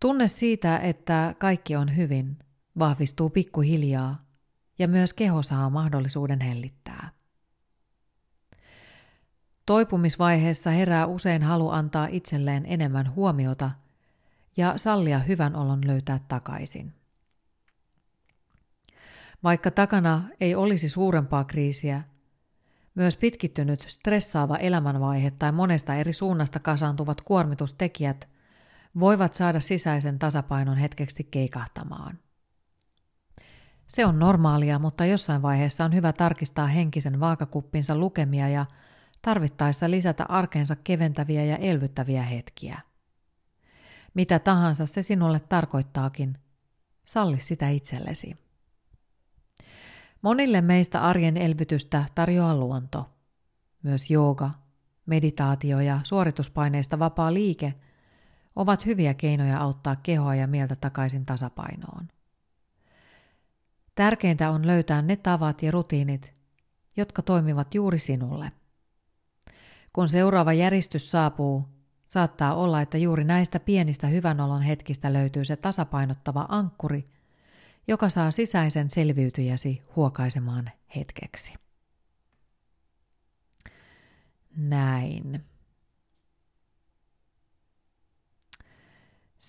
Tunne 0.00 0.28
siitä, 0.28 0.78
että 0.78 1.34
kaikki 1.38 1.76
on 1.76 1.96
hyvin, 1.96 2.38
vahvistuu 2.78 3.30
pikkuhiljaa 3.30 4.24
ja 4.78 4.88
myös 4.88 5.14
keho 5.14 5.42
saa 5.42 5.70
mahdollisuuden 5.70 6.40
hellittää. 6.40 7.10
Toipumisvaiheessa 9.66 10.70
herää 10.70 11.06
usein 11.06 11.42
halu 11.42 11.68
antaa 11.68 12.08
itselleen 12.10 12.66
enemmän 12.66 13.14
huomiota 13.14 13.70
ja 14.56 14.78
sallia 14.78 15.18
hyvän 15.18 15.56
olon 15.56 15.86
löytää 15.86 16.20
takaisin. 16.28 16.92
Vaikka 19.42 19.70
takana 19.70 20.28
ei 20.40 20.54
olisi 20.54 20.88
suurempaa 20.88 21.44
kriisiä, 21.44 22.02
myös 22.94 23.16
pitkittynyt 23.16 23.84
stressaava 23.88 24.56
elämänvaihe 24.56 25.30
tai 25.30 25.52
monesta 25.52 25.94
eri 25.94 26.12
suunnasta 26.12 26.58
kasaantuvat 26.58 27.20
kuormitustekijät– 27.20 28.28
voivat 29.00 29.34
saada 29.34 29.60
sisäisen 29.60 30.18
tasapainon 30.18 30.76
hetkeksi 30.76 31.24
keikahtamaan. 31.24 32.18
Se 33.86 34.06
on 34.06 34.18
normaalia, 34.18 34.78
mutta 34.78 35.06
jossain 35.06 35.42
vaiheessa 35.42 35.84
on 35.84 35.94
hyvä 35.94 36.12
tarkistaa 36.12 36.66
henkisen 36.66 37.20
vaakakuppinsa 37.20 37.96
lukemia 37.96 38.48
ja 38.48 38.66
tarvittaessa 39.22 39.90
lisätä 39.90 40.24
arkeensa 40.28 40.76
keventäviä 40.76 41.44
ja 41.44 41.56
elvyttäviä 41.56 42.22
hetkiä. 42.22 42.80
Mitä 44.14 44.38
tahansa 44.38 44.86
se 44.86 45.02
sinulle 45.02 45.40
tarkoittaakin, 45.40 46.38
salli 47.04 47.40
sitä 47.40 47.68
itsellesi. 47.68 48.36
Monille 50.22 50.60
meistä 50.60 51.00
arjen 51.00 51.36
elvytystä 51.36 52.04
tarjoaa 52.14 52.56
luonto. 52.56 53.10
Myös 53.82 54.10
jooga, 54.10 54.50
meditaatio 55.06 55.80
ja 55.80 56.00
suorituspaineista 56.02 56.98
vapaa 56.98 57.34
liike 57.34 57.74
ovat 58.56 58.86
hyviä 58.86 59.14
keinoja 59.14 59.58
auttaa 59.58 59.96
kehoa 59.96 60.34
ja 60.34 60.46
mieltä 60.46 60.76
takaisin 60.80 61.26
tasapainoon. 61.26 62.08
Tärkeintä 63.94 64.50
on 64.50 64.66
löytää 64.66 65.02
ne 65.02 65.16
tavat 65.16 65.62
ja 65.62 65.70
rutiinit, 65.70 66.32
jotka 66.96 67.22
toimivat 67.22 67.74
juuri 67.74 67.98
sinulle. 67.98 68.52
Kun 69.92 70.08
seuraava 70.08 70.52
järistys 70.52 71.10
saapuu, 71.10 71.68
saattaa 72.08 72.54
olla, 72.54 72.80
että 72.80 72.98
juuri 72.98 73.24
näistä 73.24 73.60
pienistä 73.60 74.06
hyvänolon 74.06 74.62
hetkistä 74.62 75.12
löytyy 75.12 75.44
se 75.44 75.56
tasapainottava 75.56 76.46
ankkuri, 76.48 77.04
joka 77.88 78.08
saa 78.08 78.30
sisäisen 78.30 78.90
selviytyjäsi 78.90 79.82
huokaisemaan 79.96 80.70
hetkeksi. 80.96 81.54
Näin. 84.56 85.49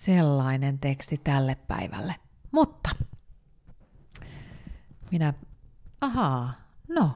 Sellainen 0.02 0.78
teksti 0.78 1.20
tälle 1.24 1.54
päivälle. 1.54 2.14
Mutta 2.52 2.90
minä, 5.10 5.34
ahaa, 6.00 6.52
no, 6.88 7.14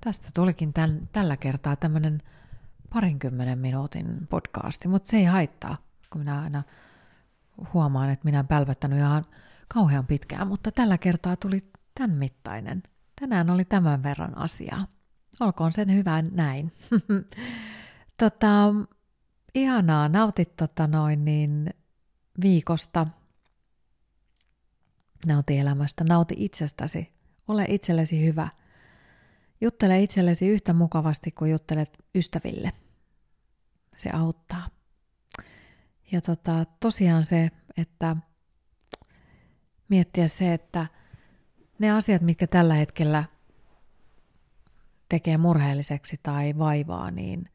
tästä 0.00 0.28
tulikin 0.34 0.72
tämän, 0.72 1.08
tällä 1.12 1.36
kertaa 1.36 1.76
tämmöinen 1.76 2.22
parinkymmenen 2.94 3.58
minuutin 3.58 4.26
podcasti, 4.30 4.88
mutta 4.88 5.08
se 5.10 5.16
ei 5.16 5.24
haittaa, 5.24 5.76
kun 6.10 6.20
minä 6.20 6.40
aina 6.40 6.62
huomaan, 7.74 8.10
että 8.10 8.24
minä 8.24 8.38
olen 8.38 8.48
pälvättänyt 8.48 8.98
ihan 8.98 9.26
kauhean 9.74 10.06
pitkään, 10.06 10.48
mutta 10.48 10.72
tällä 10.72 10.98
kertaa 10.98 11.36
tuli 11.36 11.70
tämän 11.94 12.16
mittainen. 12.16 12.82
Tänään 13.20 13.50
oli 13.50 13.64
tämän 13.64 14.02
verran 14.02 14.38
asiaa. 14.38 14.86
Olkoon 15.40 15.72
sen 15.72 15.94
hyvä 15.94 16.22
näin. 16.22 16.72
tota, 18.22 18.74
ihanaa, 19.54 20.08
nautit 20.08 20.56
tota 20.56 20.86
noin 20.86 21.24
niin 21.24 21.70
viikosta. 22.40 23.06
Nauti 25.26 25.58
elämästä, 25.58 26.04
nauti 26.04 26.34
itsestäsi. 26.38 27.12
Ole 27.48 27.64
itsellesi 27.68 28.24
hyvä. 28.26 28.48
Juttele 29.60 30.02
itsellesi 30.02 30.48
yhtä 30.48 30.72
mukavasti 30.72 31.30
kuin 31.30 31.50
juttelet 31.50 32.04
ystäville. 32.14 32.72
Se 33.96 34.10
auttaa. 34.10 34.68
Ja 36.12 36.20
tota, 36.20 36.64
tosiaan 36.80 37.24
se, 37.24 37.50
että 37.76 38.16
miettiä 39.88 40.28
se, 40.28 40.54
että 40.54 40.86
ne 41.78 41.90
asiat, 41.90 42.22
mitkä 42.22 42.46
tällä 42.46 42.74
hetkellä 42.74 43.24
tekee 45.08 45.38
murheelliseksi 45.38 46.20
tai 46.22 46.58
vaivaa, 46.58 47.10
niin 47.10 47.50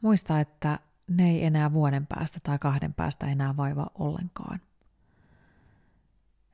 muista, 0.00 0.40
että 0.40 0.78
ne 1.10 1.30
ei 1.30 1.44
enää 1.44 1.72
vuoden 1.72 2.06
päästä 2.06 2.40
tai 2.42 2.58
kahden 2.58 2.94
päästä 2.94 3.26
enää 3.26 3.56
vaivaa 3.56 3.90
ollenkaan. 3.94 4.60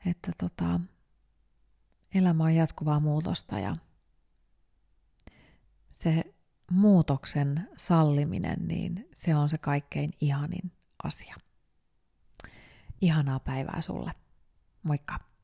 Että 0.06 0.32
tota, 0.38 0.80
elämä 2.14 2.44
on 2.44 2.54
jatkuvaa 2.54 3.00
muutosta 3.00 3.58
ja 3.58 3.76
se 5.92 6.34
muutoksen 6.70 7.68
salliminen, 7.76 8.68
niin 8.68 9.08
se 9.14 9.36
on 9.36 9.48
se 9.48 9.58
kaikkein 9.58 10.12
ihanin 10.20 10.72
asia. 11.02 11.34
Ihanaa 13.00 13.40
päivää 13.40 13.80
sulle. 13.80 14.12
Moikka! 14.82 15.35